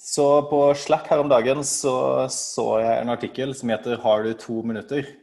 [0.00, 4.32] Så på Slack her om dagen så, så jeg en artikkel som heter 'Har du
[4.34, 5.18] to minutter?'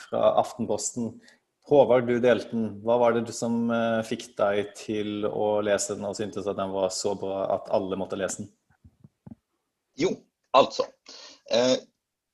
[0.00, 1.20] fra Aftenposten.
[1.68, 2.80] Håvard, du delte den.
[2.82, 6.72] Hva var det som uh, fikk deg til å lese den og syntes at den
[6.74, 8.50] var så bra at alle måtte lese den?
[10.00, 10.14] Jo,
[10.56, 10.88] altså.
[11.52, 11.76] Uh,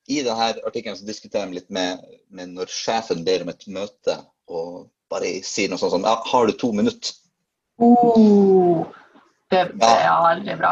[0.07, 2.01] I denne artikkelen så diskuterer vi litt med,
[2.31, 4.17] med, når sjefen ber om et møte
[4.47, 7.13] og bare sier noe sånt som ja, 'Har du to minutter?'
[7.77, 8.87] Oh,
[9.53, 10.71] det, det er veldig bra.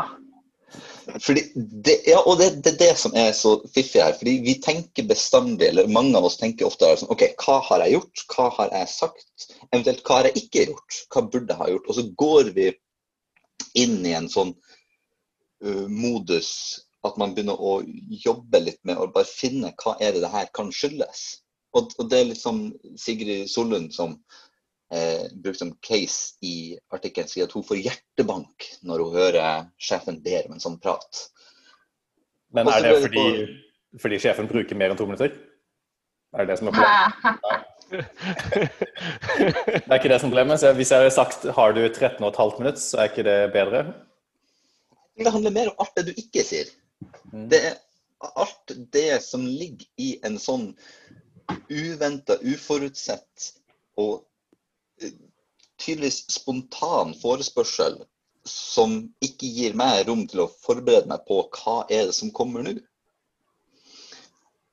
[1.05, 4.15] Fordi det, ja, og det er det, det, som er så fiffig her.
[4.17, 7.97] fordi vi tenker bestandig, eller mange av oss tenker ofte sånn OK, hva har jeg
[7.97, 8.23] gjort?
[8.33, 9.47] Hva har jeg sagt?
[9.71, 10.99] Eventuelt hva har jeg ikke gjort?
[11.13, 11.89] Hva burde jeg ha gjort?
[11.89, 12.67] Og så går vi
[13.85, 16.51] inn i en sånn uh, modus
[17.05, 17.77] at man begynner å
[18.25, 21.25] jobbe litt med å bare finne hva er det det her kan skyldes.
[21.75, 22.65] Og, og det er liksom
[22.97, 24.15] Sigrid Sollund som
[24.93, 30.21] eh, brukt som case i artikkelen, sier at hun får hjertebank når hun hører sjefen
[30.25, 31.23] ber om en sånn prat.
[32.55, 33.27] Men er det fordi,
[34.01, 35.33] fordi, sjefen bruker mer enn to minutter?
[36.35, 37.73] Er det det som er problemet?
[37.85, 38.01] det
[39.87, 40.61] er ikke det som er problemet.
[40.61, 43.79] Så hvis jeg hadde sagt har du 13 15 minutter, så er ikke det bedre?
[45.15, 46.71] Det handler mer om alt det du ikke sier.
[47.31, 47.47] Mm.
[47.51, 47.75] Det er
[48.25, 50.71] alt det som ligger i en sånn
[51.69, 53.51] uventa, uforutsett
[54.01, 54.25] og
[55.85, 58.01] tydeligvis spontan forespørsel
[58.49, 62.65] som ikke gir meg rom til å forberede meg på hva er det som kommer
[62.65, 62.75] nå.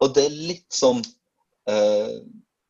[0.03, 0.99] Og det er litt som
[1.71, 2.17] eh,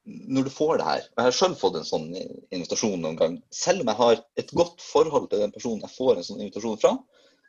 [0.04, 1.04] når du får det her.
[1.06, 3.36] Jeg har selv fått en sånn invitasjon noen gang.
[3.54, 6.80] Selv om jeg har et godt forhold til den personen jeg får en sånn invitasjon
[6.82, 6.96] fra,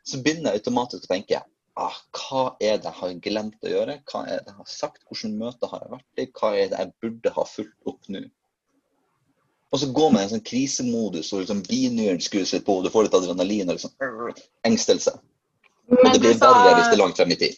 [0.04, 1.42] så begynner jeg automatisk å tenke
[1.80, 3.98] ah, hva er det jeg har glemt å gjøre?
[4.10, 5.02] Hva er det jeg har sagt?
[5.10, 6.28] Hvilket møte har jeg vært i?
[6.38, 8.23] Hva er det jeg burde ha fulgt opp nå?
[9.74, 12.84] Og så går man i en sånn krisemodus og liksom binyren skrur seg på, og
[12.86, 15.16] du får litt adrenalin og liksom engstelse.
[15.90, 17.56] Og det blir verre hvis det er langt frem i tid.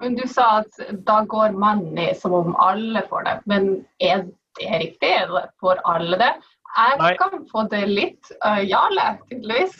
[0.00, 3.34] Men du sa at da går mannen i som om alle får det.
[3.52, 3.68] Men
[4.00, 4.24] er
[4.56, 5.12] det riktig?
[5.60, 6.30] Får alle det?
[6.70, 7.12] Jeg Nei.
[7.18, 8.30] kan få det litt.
[8.40, 9.76] Uh, Jarle, tydeligvis.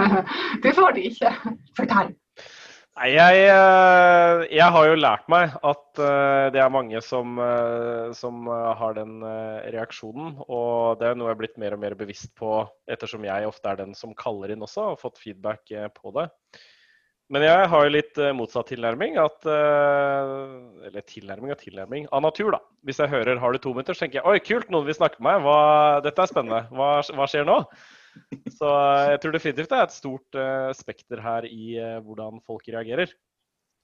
[0.64, 1.34] du får det ikke.
[1.76, 2.14] Fortell.
[2.98, 8.08] Nei, jeg, eh, jeg, har jo lært meg at eh, det er mange som, eh,
[8.16, 9.20] som, har den
[9.70, 10.32] reaksjonen.
[10.50, 12.56] Og det er noe jeg er blitt mer og mer bevisst på
[12.90, 16.26] ettersom jeg ofte er den som kaller inn også, og fått feedback på det.
[17.30, 19.18] Men jeg har jo litt motsatt tilnærming.
[19.20, 22.08] At, eller tilnærming og tilnærming.
[22.10, 22.62] Av natur, da.
[22.88, 25.20] Hvis jeg hører 'har du to minutter', så tenker jeg 'oi, kult, noen vil snakke
[25.20, 25.44] med meg'.
[25.44, 26.64] Hva, dette er spennende.
[26.72, 27.60] Hva, hva skjer nå?
[28.58, 32.42] Så eh, jeg tror definitivt det er et stort uh, spekter her i uh, hvordan
[32.46, 33.12] folk reagerer.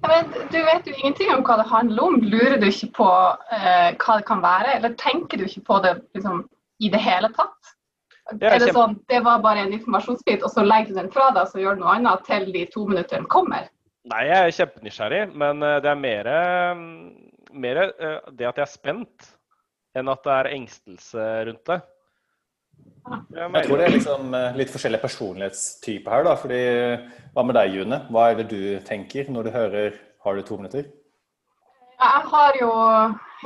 [0.03, 2.19] Ja, men du vet jo ingenting om hva det handler om.
[2.23, 4.79] Lurer du ikke på uh, hva det kan være?
[4.79, 6.45] Eller tenker du ikke på det liksom,
[6.83, 7.75] i det hele tatt?
[8.41, 11.43] er det sånn det var bare en informasjonsbit, og så legger du den fra deg
[11.43, 13.67] og så gjør du noe annet til de to minuttene kommer?
[14.09, 16.31] Nei, jeg er kjempenysgjerrig, men det er mer,
[17.53, 19.29] mer det at jeg er spent
[19.93, 21.79] enn at det er engstelse rundt det.
[23.05, 26.25] Jeg tror det er liksom eh, litt forskjellige personlighetstyper her.
[26.25, 26.61] da, fordi
[27.35, 28.01] Hva med deg, June?
[28.11, 30.89] Hva er det du tenker når du hører 'har du to minutter'?
[32.01, 32.71] Jeg har jo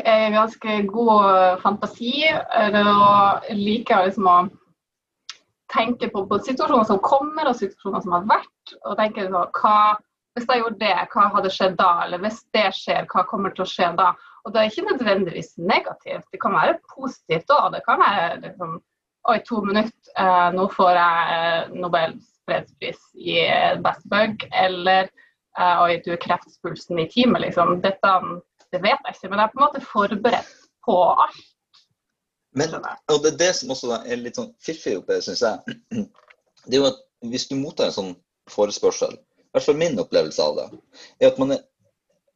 [0.05, 4.39] en ganske god fantasi og liker liksom å
[5.73, 8.77] tenke på, på, situasjoner som kommer og situasjoner som har vært.
[8.85, 9.97] og tenke så, hva,
[10.37, 12.05] Hvis jeg gjorde det, hva hadde skjedd da?
[12.05, 14.13] Eller hvis det skjer, hva kommer til å skje da?
[14.45, 16.27] Og det er ikke nødvendigvis negativt.
[16.33, 17.73] Det kan være positivt òg.
[17.75, 18.77] Det kan være liksom,
[19.29, 23.39] Oi, to minutter, eh, nå får jeg eh, Nobels fredspris i
[23.85, 24.45] best bug.
[24.57, 25.11] Eller
[25.59, 27.77] eh, oi, du er kreftspulsen i teamet, liksom.
[27.85, 28.15] Dette
[28.73, 31.45] det vet jeg ikke, men jeg er på en måte forberedt på alt.
[32.57, 32.75] Men,
[33.13, 35.77] og det er det som også er litt sånn fiffig oppe, syns jeg.
[36.69, 36.99] Det er jo at
[37.31, 38.11] hvis du mottar en sånn
[38.53, 40.65] forespørsel, i hvert fall min opplevelse av det,
[41.23, 41.63] er at man er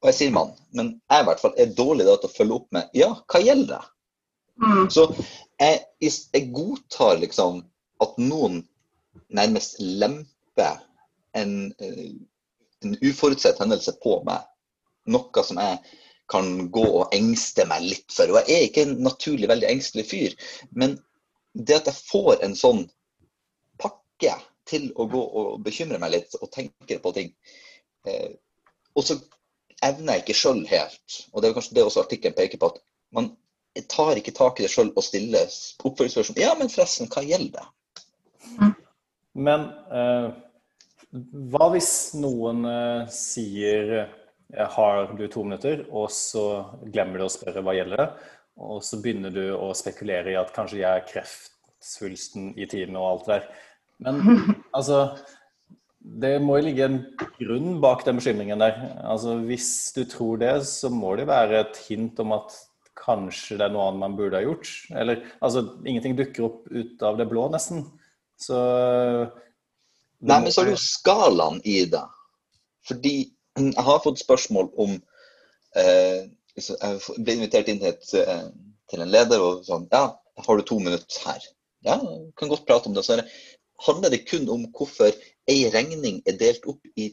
[0.02, 2.56] og jeg sier mann, men jeg i hvert fall er dårlig da til å følge
[2.56, 3.91] opp med ja, hva gjelder det?
[4.60, 4.90] Mm.
[4.90, 5.06] Så
[5.60, 7.62] jeg, jeg, godtar liksom
[8.02, 8.62] at noen
[9.32, 10.82] nærmest lemper
[11.38, 12.12] en, eh,
[12.84, 14.44] en uforutsett hendelse på meg.
[15.10, 15.80] Noe som jeg
[16.32, 18.30] kan gå og engste meg litt for.
[18.30, 20.36] Og jeg er ikke en naturlig veldig engstelig fyr,
[20.70, 20.96] men
[21.52, 22.86] det at jeg får en sånn
[23.82, 24.36] pakke
[24.68, 27.32] til å gå og bekymre meg litt og tenke på ting
[28.08, 28.30] eh,
[28.96, 29.18] Og så
[29.84, 32.78] evner jeg ikke sjøl helt, og det er kanskje det også artikkelen peker på, at
[33.16, 33.32] man
[33.76, 35.48] jeg tar ikke tak i det sjøl og stiller
[35.82, 36.40] oppfølgingsspørsmål.
[36.42, 37.68] Ja, men forresten, hva gjelder det?
[38.58, 38.72] Mm.
[39.48, 40.26] Men eh,
[41.52, 46.46] hva hvis noen eh, sier eh, har du to minutter, og så
[46.84, 48.08] glemmer du å spørre hva gjelder det,
[48.62, 53.08] og så begynner du å spekulere i at kanskje jeg er kreftsvulsten i tiden og
[53.08, 53.62] alt det der.
[54.02, 54.20] Men
[54.76, 55.04] altså
[56.02, 56.98] Det må jo ligge en
[57.38, 58.74] grunn bak den bekymringen der.
[59.06, 62.56] Altså, hvis du tror det, så må det være et hint om at
[62.98, 64.70] kanskje det er noe annet man burde ha gjort.
[64.94, 67.86] Eller altså, ingenting dukker opp ut av det blå, nesten.
[68.40, 68.58] Så
[70.22, 72.02] Nei, men så er det jo skalaen i det.
[72.86, 73.16] Fordi
[73.58, 74.94] jeg har fått spørsmål om
[75.76, 78.46] eh, Jeg ble invitert inn til, et, eh,
[78.90, 80.06] til en leder og sånn Ja,
[80.46, 81.44] har du to minutter her?
[81.84, 81.98] Ja,
[82.38, 83.04] kan godt prate om det.
[83.04, 83.18] Så
[83.86, 85.10] handler det kun om hvorfor
[85.50, 87.10] ei regning er delt opp i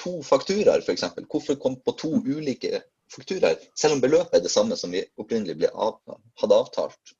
[0.00, 1.04] to fakturaer, f.eks.
[1.28, 2.80] Hvorfor kom på to ulike
[3.12, 5.98] fakturaer, selv om beløpet er det samme som vi opprinnelig av,
[6.40, 7.14] hadde avtalt.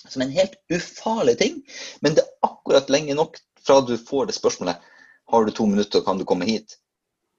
[0.00, 1.60] Som en helt ufarlig ting,
[2.00, 4.86] men det er akkurat lenge nok fra du får det spørsmålet
[5.30, 6.78] har du to minutter, kan du komme hit,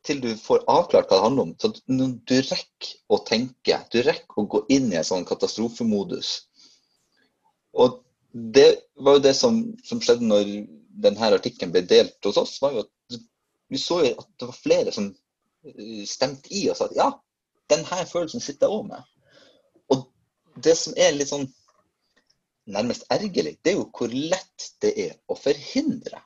[0.05, 1.55] til du får avklart hva det handler om.
[1.59, 1.73] Så
[2.29, 6.31] du rekker å tenke, du rekker å gå inn i en sånn katastrofemodus.
[7.77, 7.99] Og
[8.31, 10.53] det var jo det som, som skjedde når
[11.03, 12.57] denne artikkelen ble delt hos oss.
[12.63, 13.19] var jo at
[13.71, 15.05] Vi så jo at det var flere som
[15.63, 17.05] eh, stemte i og sa at ja,
[17.69, 19.07] denne følelsen sitter jeg òg med.
[19.93, 20.05] Og
[20.63, 21.47] det som er litt sånn
[22.71, 26.21] nærmest ergerlig, det er jo hvor lett det er å forhindre.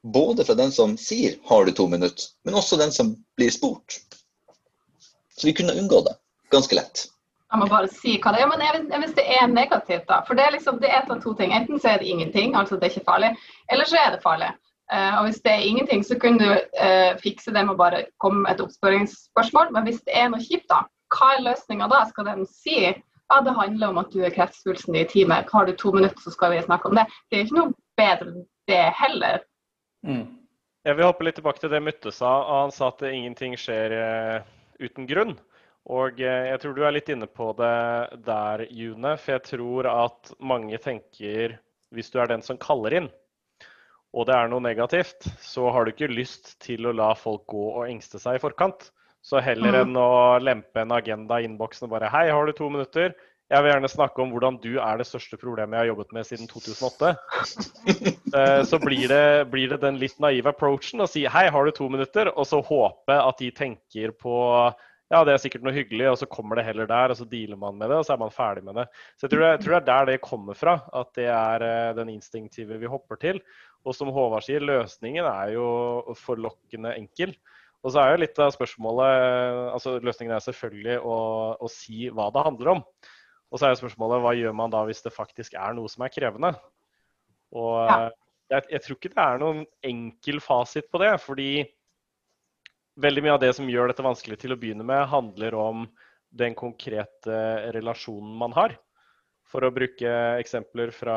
[0.00, 4.00] Både fra den som sier 'har du to minutter', men også den som blir spurt.
[5.36, 6.16] Så vi kunne unngå det
[6.50, 7.06] ganske lett.
[7.50, 8.82] Jeg må bare si hva det er.
[8.88, 10.20] Men hvis det er negativt, da.
[10.26, 11.52] For det er liksom, det er to ting.
[11.52, 13.36] Enten så er det ingenting, altså det er ikke farlig,
[13.68, 14.50] eller så er det farlig.
[14.90, 18.02] Uh, og hvis det er ingenting, så kunne du uh, fikse det med å bare
[18.22, 19.70] komme med et oppspørringsspørsmål.
[19.76, 20.82] Men hvis det er noe kjipt, da,
[21.14, 22.00] hva er løsninga da?
[22.10, 22.80] Skal den si
[23.30, 26.32] ja, det handler om at du er kreftsvulsten i time, har du to minutter, så
[26.34, 27.04] skal vi snakke om det.
[27.30, 29.44] Det er ikke noe bedre det heller.
[30.06, 30.24] Mm.
[30.82, 32.32] Jeg vil hoppe litt tilbake til det Mutte sa.
[32.64, 34.50] Han sa at ingenting skjer uh,
[34.82, 35.36] uten grunn.
[35.90, 39.14] Og jeg tror du er litt inne på det der, June.
[39.18, 41.56] For jeg tror at mange tenker,
[41.94, 43.08] hvis du er den som kaller inn,
[44.10, 47.66] og det er noe negativt, så har du ikke lyst til å la folk gå
[47.76, 48.90] og engste seg i forkant.
[49.22, 52.70] Så heller enn å lempe en agenda i innboksen og bare Hei, har du to
[52.72, 53.12] minutter?
[53.50, 56.28] Jeg vil gjerne snakke om hvordan du er det største problemet jeg har jobbet med
[56.28, 57.14] siden 2008.
[58.30, 61.72] Eh, så blir det, blir det den litt naive approachen å si hei, har du
[61.74, 62.28] to minutter?
[62.30, 64.36] Og så håpe at de tenker på
[65.10, 67.58] ja, det er sikkert noe hyggelig, og så kommer det heller der, og så dealer
[67.58, 68.84] man med det, og så er man ferdig med det.
[69.18, 71.94] Så jeg tror, jeg tror det er der det kommer fra, at det er eh,
[71.98, 73.40] den instinktive vi hopper til.
[73.82, 75.66] Og som Håvard sier, løsningen er jo
[76.20, 77.34] forlokkende enkel.
[77.80, 81.16] Og så er jo litt av spørsmålet altså Løsningen er selvfølgelig å,
[81.56, 82.82] å si hva det handler om.
[83.50, 86.04] Og så er jo spørsmålet hva gjør man da hvis det faktisk er noe som
[86.04, 86.52] er krevende?
[87.56, 87.96] Og ja.
[88.52, 91.14] jeg, jeg tror ikke det er noen enkel fasit på det.
[91.24, 91.50] fordi
[93.02, 95.88] veldig mye av det som gjør dette vanskelig til å begynne med, handler om
[96.30, 98.76] den konkrete relasjonen man har.
[99.50, 101.16] For å bruke eksempler fra,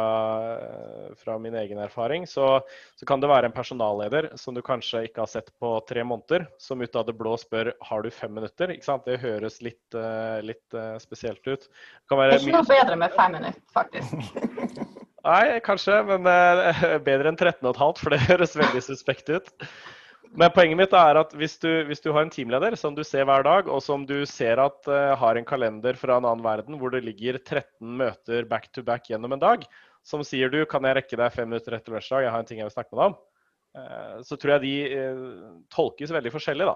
[1.20, 2.64] fra min egen erfaring, så,
[2.98, 6.48] så, kan det være en personalleder som du kanskje ikke har sett på tre måneder,
[6.58, 8.74] som ut av det blå spør har du fem minutter.
[9.06, 11.70] Det høres litt, uh, litt uh, spesielt ut.
[11.70, 14.42] Det, det er ikke noe bedre med fem minutter, faktisk.
[15.30, 19.54] Nei, kanskje, men uh, bedre enn 13,5, for det høres veldig suspekt ut.
[20.34, 23.28] Men poenget mitt er at hvis du, hvis du, har en teamleder som du ser
[23.30, 26.80] hver dag, og som du ser at uh, har en kalender fra en annen verden
[26.82, 27.68] hvor det ligger 13
[28.00, 29.68] møter back to back gjennom en dag,
[30.04, 32.64] som sier du kan jeg rekke deg fem minutter etter lunsjdag, jeg har en ting
[32.64, 33.20] jeg vil snakke med deg om,
[33.78, 36.76] uh, så tror jeg de uh, tolkes veldig forskjellig, da.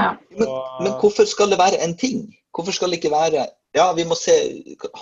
[0.00, 0.10] Ja.
[0.38, 0.48] Men,
[0.80, 2.30] men, hvorfor skal det være en ting?
[2.56, 3.44] Hvorfor skal det ikke være
[3.76, 4.34] Ja, vi må se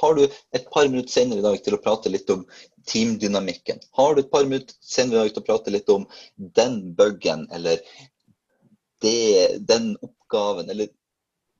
[0.00, 2.44] Har du et par minutter senere i dag til å prate litt om
[2.88, 3.80] teamdynamikken?
[3.96, 6.06] Har du et par minutter senere i dag til å prate litt om
[6.36, 7.80] den bugen eller
[9.02, 10.92] det, den oppgaven, eller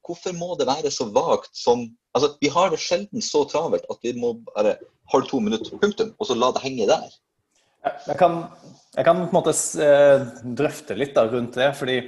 [0.08, 1.86] Hvorfor må det være så vagt som
[2.16, 4.78] Altså, vi har det sjelden så travelt at vi må bare
[5.12, 7.12] Har to minutter, punktum, og så la det henge der.
[8.08, 8.42] Jeg kan,
[8.96, 10.24] jeg kan på en måte eh,
[10.58, 11.68] drøfte litt da, rundt det.
[11.78, 12.00] fordi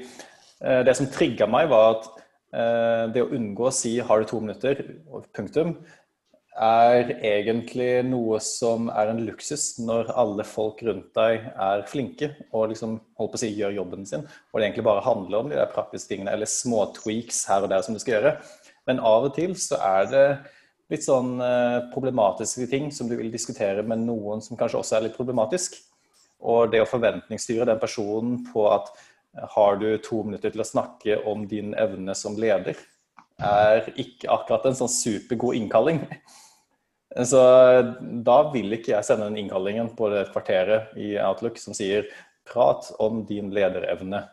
[0.65, 2.09] Eh, det som trigga meg, var at
[2.51, 4.81] det å unngå å si 'har du to minutter',
[5.33, 5.77] punktum,
[6.61, 12.73] er egentlig noe som er en luksus når alle folk rundt deg er flinke og
[12.73, 14.27] liksom, holdt på å si, gjør jobben sin.
[14.51, 17.71] Og det egentlig bare handler om de der praktiske tingene eller små tweaks her og
[17.73, 18.35] der som du skal gjøre.
[18.89, 20.25] Men av og til så er det
[20.91, 25.07] litt sånn eh, problematiske ting som du vil diskutere med noen som kanskje også er
[25.07, 25.79] litt problematisk.
[26.41, 28.91] Og det å forventningsstyre den personen på at
[29.55, 32.79] har du to minutter til å snakke om din evne som leder,
[33.41, 36.03] er ikke akkurat en sånn supergod innkalling.
[37.27, 37.41] Så
[38.27, 42.07] da vil ikke jeg sende den innkallingen på det kvarteret i Outlook som sier
[42.47, 44.29] 'prat om din lederevne'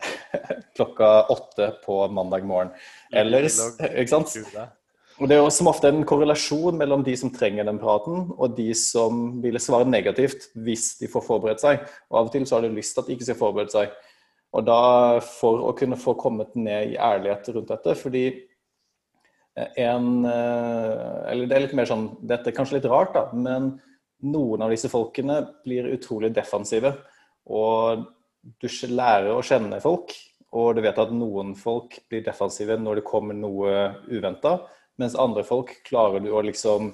[0.76, 2.70] klokka åtte på mandag morgen.
[3.12, 3.48] Eller,
[4.00, 4.36] ikke sant?
[5.20, 8.54] Og Det er jo som ofte en korrelasjon mellom de som trenger den praten, og
[8.56, 11.82] de som ville svare negativt hvis de får forberedt seg.
[12.08, 13.92] Og Av og til så har de lyst til at de ikke skal forberede seg.
[14.50, 18.24] Og da for å kunne få kommet ned i ærlighet rundt dette, fordi
[19.78, 23.72] en Eller det er litt mer sånn Dette er kanskje litt rart, da, men
[24.22, 26.92] noen av disse folkene blir utrolig defensive.
[27.50, 28.04] Og
[28.60, 30.14] du lærer å kjenne folk,
[30.56, 33.74] og du vet at noen folk blir defensive når det kommer noe
[34.10, 34.58] uventa,
[35.00, 36.92] mens andre folk klarer du å liksom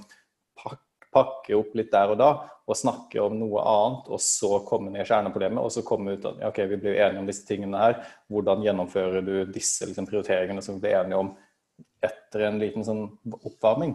[1.16, 2.30] pakke opp litt der og da
[2.66, 6.40] og snakke om noe annet, og så komme ned kjerneproblemet, og så komme ut at
[6.48, 8.00] ok, vi blir enige om disse tingene her.
[8.32, 11.30] Hvordan gjennomfører du disse liksom, prioriteringene som vi blir enige om
[12.02, 13.04] etter en liten sånn
[13.38, 13.94] oppvarming?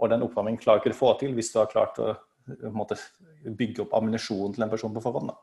[0.00, 2.14] Og den oppvarmingen klarer ikke du få til hvis du har klart å
[2.72, 2.96] måte,
[3.44, 5.34] bygge opp ammunisjon til en person på forhånd.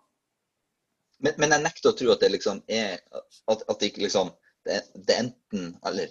[1.22, 4.34] Men, men, jeg nekter å tro at det liksom er at, at det ikke liksom
[4.65, 6.10] det, det enten Eller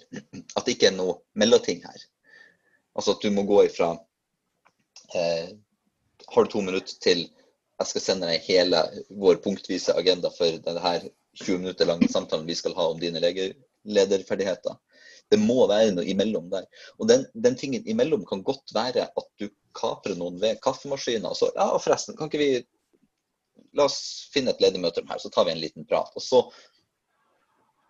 [0.55, 2.05] at det ikke er noe mellomting her.
[2.95, 3.91] Altså at du må gå ifra
[5.15, 7.25] Har du to minutter til
[7.75, 8.79] jeg skal sende deg hele
[9.19, 10.95] vår punktvise agenda for denne
[11.35, 14.77] 20 minutter lange samtalen vi skal ha om dine lederferdigheter.
[15.31, 16.67] Det må være noe imellom der.
[17.01, 21.27] Og den, den tingen imellom kan godt være at du kaprer noen ved kaffemaskinen.
[21.27, 22.49] Og så ja, forresten, kan ikke vi
[23.75, 26.13] La oss finne et ledig møterom her, så tar vi en liten prat.
[26.15, 26.39] Og så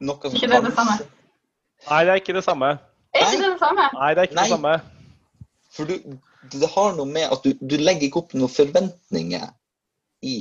[0.02, 0.96] noe som Ikke det det samme?
[1.86, 2.70] Nei, det er ikke det samme.
[3.14, 3.86] Er ikke det det samme?
[3.94, 4.46] Nei, det er ikke Nei.
[4.48, 4.72] det samme.
[5.76, 6.16] For du,
[6.52, 9.48] det har noe med at du, du legger ikke opp noen forventninger
[10.26, 10.38] i,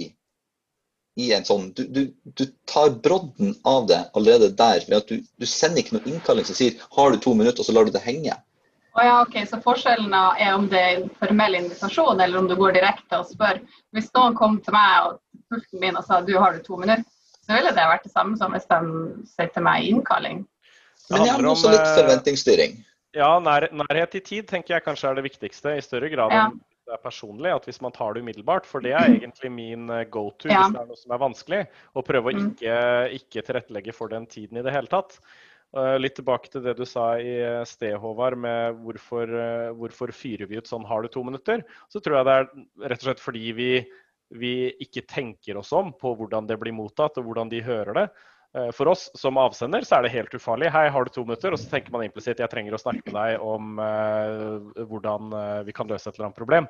[1.21, 4.85] i en sånn du, du, du, tar brodden av det allerede der.
[4.89, 7.69] ved at du, du sender ikke noen innkalling som sier har du to minutter, og
[7.69, 8.37] så lar du det henge.
[8.95, 12.77] Oh, ja, ok, Så forskjellen er om det er formell invitasjon, eller om du går
[12.77, 13.59] direkte og spør.
[13.95, 15.19] Hvis noen kom til meg og
[15.51, 17.03] pulten min og sa du har du to minutter,
[17.45, 18.79] så ville det vært det samme som hvis de
[19.35, 20.45] sier til meg innkalling.
[21.11, 22.79] Men jeg har også litt eh, forventningsstyring.
[23.15, 26.47] Ja, nær, nærhet i tid tenker jeg kanskje er det viktigste, i større grad ja.
[26.49, 27.53] enn det er personlig.
[27.55, 30.65] At hvis man tar det umiddelbart, for det er egentlig min eh, go to ja.
[30.65, 32.47] hvis det er noe som er vanskelig, å prøve å mm.
[32.53, 32.79] ikke,
[33.21, 35.19] ikke tilrettelegge for den tiden i det hele tatt.
[35.75, 39.33] Eh, litt tilbake til det du sa i eh, sted, Håvard, med hvorfor,
[39.79, 41.65] hvorfor fyrer vi ut sånn har du to minutter.
[41.93, 42.51] Så tror jeg det er
[42.93, 43.73] rett og slett fordi vi,
[44.35, 44.55] vi
[44.85, 48.09] ikke tenker oss om på hvordan det blir mottatt og hvordan de hører det.
[48.77, 50.69] For oss som avsender så er det helt ufarlig.
[50.71, 51.51] Hei, har du to minutter?
[51.57, 55.35] Og så tenker man implisitt jeg trenger å snakke med deg om uh, hvordan
[55.67, 56.69] vi kan løse et eller annet problem.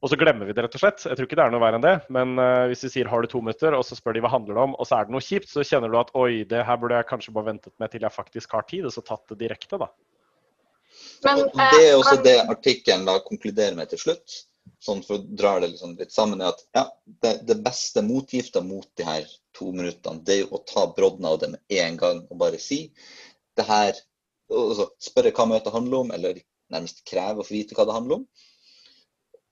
[0.00, 1.02] Og så glemmer vi det, rett og slett.
[1.04, 1.96] Jeg tror ikke det er noe verre enn det.
[2.16, 4.56] Men uh, hvis vi sier har du to minutter, og så spør de hva handler
[4.56, 6.78] det om, og så er det noe kjipt, så kjenner du at oi, det her
[6.80, 9.42] burde jeg kanskje bare ventet med til jeg faktisk har tid, og så tatt det
[9.42, 9.90] direkte, da.
[11.26, 14.38] Men, uh, det er også det artikkelen konkluderer med til slutt.
[14.80, 16.84] Sånn for å dra det liksom litt sammen, er at ja,
[17.24, 21.40] det, det beste motgifta mot de her to minuttene, det er å ta brodden av
[21.42, 22.86] det med en gang og bare si
[23.58, 23.92] det her
[24.48, 26.40] altså, Spørre hva møtet handler om, eller
[26.72, 28.24] nærmest kreve å få vite hva det handler om.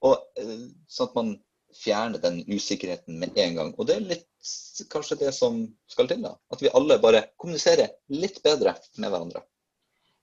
[0.09, 1.31] Og, eh, sånn at man
[1.77, 3.75] fjerner den usikkerheten med en gang.
[3.77, 6.23] Og det er litt kanskje det som skal til.
[6.25, 6.35] da.
[6.53, 9.45] At vi alle bare kommuniserer litt bedre med hverandre.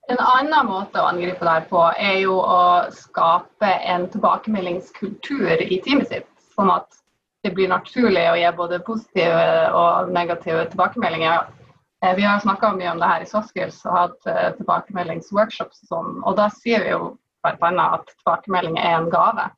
[0.05, 6.11] En annen måte å angripe det på, er jo å skape en tilbakemeldingskultur i teamet
[6.11, 6.27] sitt.
[6.53, 6.99] Sånn at
[7.45, 11.47] det blir naturlig å gi både positive og negative tilbakemeldinger.
[12.05, 15.91] Eh, vi har snakka mye om det her i Soskills og hatt eh, tilbakemeldingsworkshops og
[15.91, 16.15] sånn.
[16.21, 17.87] Og da sier vi jo bl.a.
[17.97, 19.49] at tilbakemelding er en gave.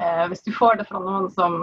[0.00, 1.60] Eh, hvis du får det fra noen som,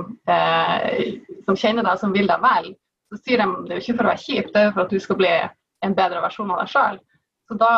[1.46, 2.72] som, kjenner deg, som vil deg vel,
[3.10, 4.94] så sier de det jo ikke for å være kjip, det er jo for at
[4.94, 5.36] du skal bli
[5.86, 7.02] en bedre versjon av deg sjøl.
[7.48, 7.72] Så da,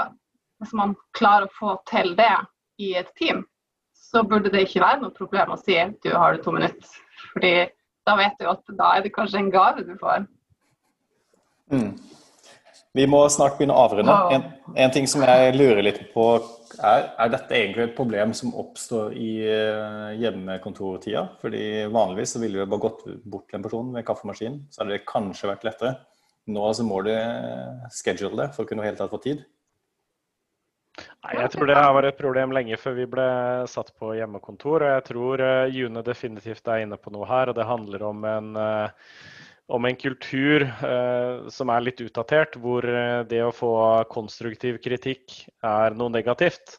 [0.62, 2.34] hvis man klarer å få til det
[2.82, 3.44] i et team,
[3.98, 7.00] så burde det ikke være noe problem å si du har du to minutter.
[7.34, 7.56] Fordi
[8.08, 10.28] da vet du at da er det kanskje en gave du får.
[11.74, 11.92] Mm.
[12.98, 14.14] Vi må snart begynne å avrunde.
[14.34, 16.24] En, en, ting som jeg lurer litt på,
[16.80, 21.28] er, er dette egentlig et problem som oppstår i uh, hjemmekontortida?
[21.44, 24.96] Fordi vanligvis så ville du bare gått bort til en person med kaffemaskinen, så hadde
[24.96, 25.94] det kanskje vært lettere.
[26.48, 29.42] Nå så må du eh, schedule det for å kunne helt tatt få tid.
[30.98, 33.30] Nei, Jeg tror det var et problem lenge før vi ble
[33.70, 34.86] satt på hjemmekontor.
[34.86, 37.51] og Jeg tror uh, June definitivt er inne på noe her.
[37.51, 39.12] og Det handler om en uh,
[39.68, 43.72] om en kultur eh, som er litt utdatert, hvor eh, det å få
[44.12, 46.77] konstruktiv kritikk er noe negativt.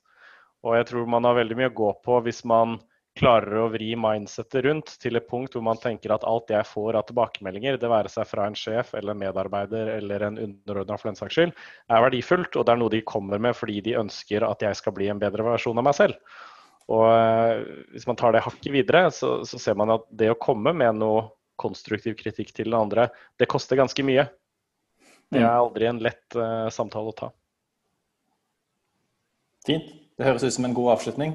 [0.64, 2.78] Og jeg tror man har veldig mye å gå på hvis man
[3.18, 6.98] klarer å vri mindsettet rundt til et punkt hvor man tenker at alt jeg får
[7.00, 11.10] av tilbakemeldinger, det være seg fra en sjef eller en medarbeider eller en underordna for
[11.10, 11.56] den saks skyld,
[11.90, 14.94] er verdifullt, og det er noe de kommer med fordi de ønsker at jeg skal
[14.96, 16.38] bli en bedre versjon av meg selv.
[16.88, 20.40] Og eh, Hvis man tar det hakket videre, så, så ser man at det å
[20.40, 21.26] komme med noe
[21.58, 23.08] konstruktiv kritikk til den andre.
[23.36, 24.28] Det koster ganske mye.
[25.28, 25.58] Det er mm.
[25.58, 27.32] aldri en lett uh, samtale å ta.
[29.66, 29.90] Fint.
[30.18, 31.34] Det høres ut som en god avslutning.